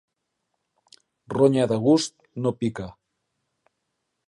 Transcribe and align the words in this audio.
Ronya 1.35 1.67
de 1.73 1.77
gust 1.85 2.17
no 2.47 2.55
pica. 2.63 2.89